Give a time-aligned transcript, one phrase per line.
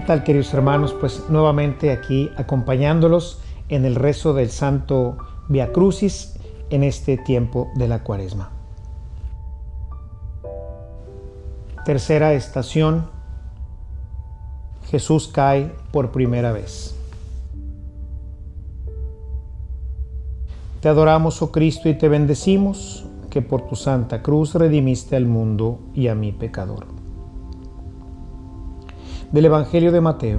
[0.00, 0.92] tal queridos hermanos?
[0.98, 5.16] Pues nuevamente aquí acompañándolos en el rezo del Santo
[5.48, 6.34] Via Crucis
[6.70, 8.50] en este tiempo de la Cuaresma.
[11.84, 13.08] Tercera estación.
[14.90, 16.96] Jesús cae por primera vez.
[20.80, 25.80] Te adoramos, oh Cristo, y te bendecimos, que por tu santa cruz redimiste al mundo
[25.94, 26.93] y a mi pecador
[29.34, 30.38] del Evangelio de Mateo.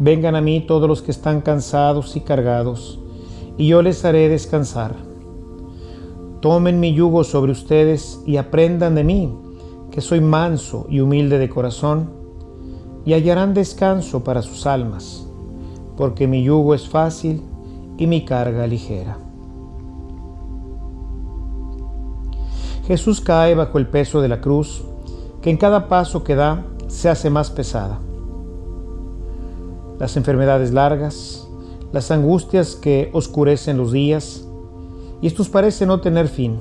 [0.00, 2.98] Vengan a mí todos los que están cansados y cargados,
[3.56, 4.96] y yo les haré descansar.
[6.40, 9.32] Tomen mi yugo sobre ustedes y aprendan de mí,
[9.92, 12.10] que soy manso y humilde de corazón,
[13.04, 15.24] y hallarán descanso para sus almas,
[15.96, 17.40] porque mi yugo es fácil
[17.98, 19.16] y mi carga ligera.
[22.88, 24.84] Jesús cae bajo el peso de la cruz,
[25.40, 28.00] que en cada paso que da se hace más pesada.
[29.98, 31.46] Las enfermedades largas,
[31.92, 34.46] las angustias que oscurecen los días,
[35.20, 36.58] y estos parecen no tener fin.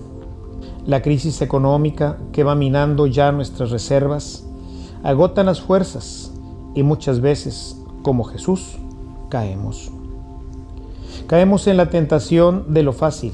[0.86, 4.46] La crisis económica que va minando ya nuestras reservas,
[5.04, 6.32] agotan las fuerzas
[6.76, 8.78] y muchas veces, como Jesús,
[9.30, 9.92] caemos.
[11.28, 13.34] Caemos en la tentación de lo fácil,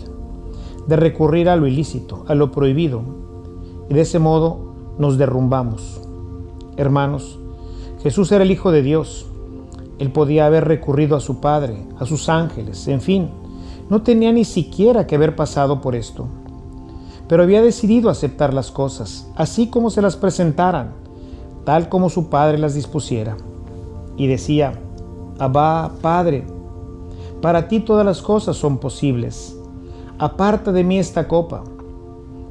[0.87, 3.01] de recurrir a lo ilícito, a lo prohibido,
[3.89, 6.01] y de ese modo nos derrumbamos
[6.77, 7.39] Hermanos,
[8.01, 9.27] Jesús era el Hijo de Dios.
[9.99, 13.29] Él podía haber recurrido a su Padre, a sus ángeles, en fin,
[13.89, 16.27] no tenía ni siquiera que haber pasado por esto.
[17.27, 20.93] Pero había decidido aceptar las cosas, así como se las presentaran,
[21.63, 23.37] tal como su Padre las dispusiera.
[24.17, 24.73] Y decía,
[25.39, 26.45] Abba, Padre,
[27.41, 29.57] para ti todas las cosas son posibles.
[30.17, 31.63] Aparta de mí esta copa,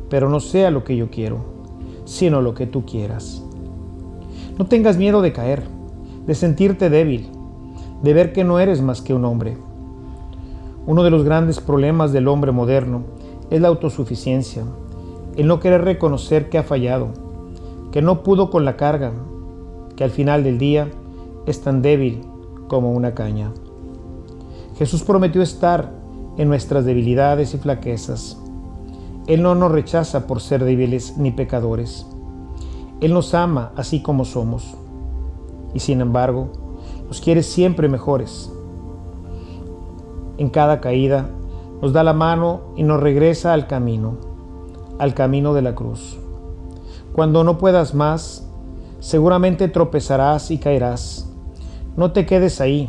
[0.09, 1.39] pero no sea lo que yo quiero,
[2.05, 3.42] sino lo que tú quieras.
[4.59, 5.63] No tengas miedo de caer,
[6.27, 7.29] de sentirte débil,
[8.03, 9.57] de ver que no eres más que un hombre.
[10.87, 13.03] Uno de los grandes problemas del hombre moderno
[13.51, 14.65] es la autosuficiencia,
[15.37, 17.09] el no querer reconocer que ha fallado,
[17.93, 19.13] que no pudo con la carga,
[19.97, 20.89] que al final del día
[21.47, 22.21] es tan débil
[22.69, 23.53] como una caña.
[24.77, 25.93] Jesús prometió estar
[26.37, 28.39] en nuestras debilidades y flaquezas.
[29.27, 32.07] Él no nos rechaza por ser débiles ni pecadores.
[33.03, 34.77] Él nos ama así como somos
[35.75, 36.53] y sin embargo
[37.09, 38.53] nos quiere siempre mejores.
[40.39, 41.29] En cada caída
[41.83, 44.19] nos da la mano y nos regresa al camino,
[45.01, 46.17] al camino de la cruz.
[47.13, 48.49] Cuando no puedas más,
[49.01, 51.29] seguramente tropezarás y caerás.
[51.97, 52.89] No te quedes ahí.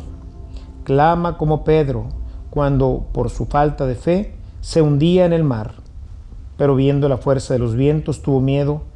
[0.84, 2.06] Clama como Pedro
[2.52, 5.74] cuando, por su falta de fe, se hundía en el mar.
[6.56, 8.93] Pero viendo la fuerza de los vientos tuvo miedo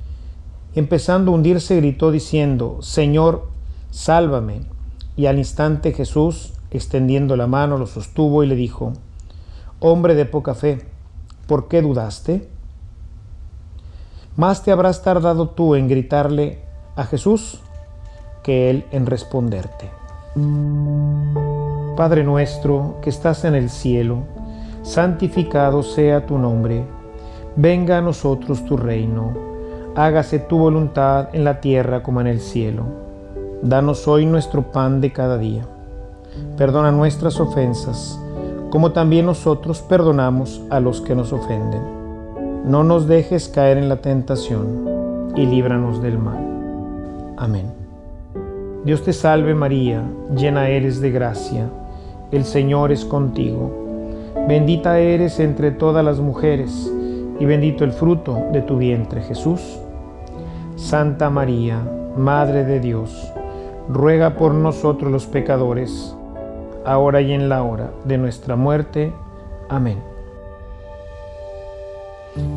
[0.78, 3.48] Empezando a hundirse, gritó diciendo, Señor,
[3.90, 4.62] sálvame.
[5.16, 8.94] Y al instante Jesús, extendiendo la mano, lo sostuvo y le dijo,
[9.80, 10.86] Hombre de poca fe,
[11.48, 12.48] ¿por qué dudaste?
[14.36, 16.60] Más te habrás tardado tú en gritarle
[16.96, 17.60] a Jesús
[18.44, 19.90] que él en responderte.
[21.96, 24.26] Padre nuestro que estás en el cielo,
[24.84, 26.86] santificado sea tu nombre,
[27.56, 29.57] venga a nosotros tu reino
[29.98, 32.84] hágase tu voluntad en la tierra como en el cielo.
[33.64, 35.66] Danos hoy nuestro pan de cada día.
[36.56, 38.20] Perdona nuestras ofensas,
[38.70, 41.82] como también nosotros perdonamos a los que nos ofenden.
[42.64, 46.46] No nos dejes caer en la tentación, y líbranos del mal.
[47.36, 47.66] Amén.
[48.86, 50.04] Dios te salve María,
[50.36, 51.70] llena eres de gracia,
[52.32, 53.72] el Señor es contigo.
[54.48, 56.94] Bendita eres entre todas las mujeres,
[57.40, 59.80] y bendito el fruto de tu vientre Jesús.
[60.78, 61.82] Santa María,
[62.16, 63.34] Madre de Dios,
[63.90, 66.16] ruega por nosotros los pecadores,
[66.86, 69.12] ahora y en la hora de nuestra muerte.
[69.70, 69.98] Amén.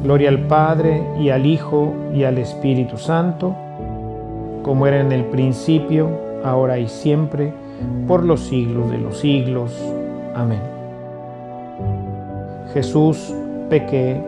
[0.02, 3.56] Gloria al Padre y al Hijo y al Espíritu Santo,
[4.64, 6.10] como era en el principio,
[6.44, 7.54] ahora y siempre,
[8.06, 9.72] por los siglos de los siglos.
[10.34, 10.60] Amén.
[12.74, 13.34] Jesús,
[13.70, 14.22] pequé,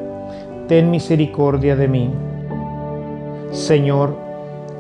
[0.67, 2.11] ten misericordia de mí
[3.53, 4.17] Señor,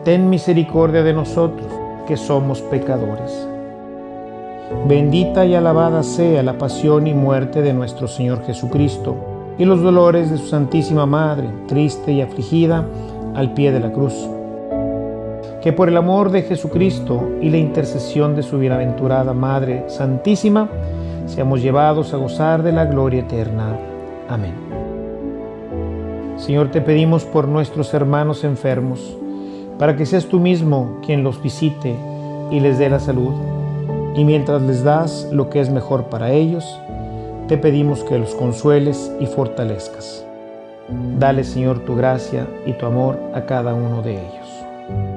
[0.02, 1.66] ten misericordia de nosotros,
[2.08, 3.46] que somos pecadores.
[4.88, 9.14] Bendita y alabada sea la pasión y muerte de nuestro Señor Jesucristo
[9.58, 12.86] y los dolores de su Santísima Madre, triste y afligida,
[13.34, 14.14] al pie de la cruz.
[15.60, 20.70] Que por el amor de Jesucristo y la intercesión de su bienaventurada Madre Santísima,
[21.26, 23.76] seamos llevados a gozar de la gloria eterna.
[24.30, 24.71] Amén.
[26.43, 29.17] Señor, te pedimos por nuestros hermanos enfermos,
[29.79, 31.94] para que seas tú mismo quien los visite
[32.50, 33.33] y les dé la salud.
[34.17, 36.65] Y mientras les das lo que es mejor para ellos,
[37.47, 40.27] te pedimos que los consueles y fortalezcas.
[41.17, 45.12] Dale, Señor, tu gracia y tu amor a cada uno de ellos.